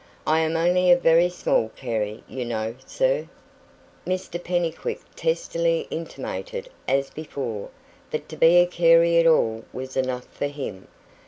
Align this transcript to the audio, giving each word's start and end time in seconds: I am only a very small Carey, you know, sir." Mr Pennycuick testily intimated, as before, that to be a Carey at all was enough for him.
I 0.25 0.39
am 0.39 0.57
only 0.57 0.89
a 0.89 0.97
very 0.97 1.29
small 1.29 1.69
Carey, 1.75 2.23
you 2.27 2.43
know, 2.43 2.73
sir." 2.87 3.27
Mr 4.07 4.43
Pennycuick 4.43 4.99
testily 5.15 5.85
intimated, 5.91 6.69
as 6.87 7.11
before, 7.11 7.69
that 8.09 8.27
to 8.29 8.35
be 8.35 8.55
a 8.55 8.65
Carey 8.65 9.19
at 9.19 9.27
all 9.27 9.63
was 9.71 9.95
enough 9.95 10.25
for 10.31 10.47
him. 10.47 10.87